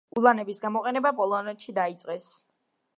ულანების 0.19 0.61
გამოყენება 0.63 1.13
პოლონეთში 1.21 1.79
დაიწყეს. 1.79 2.35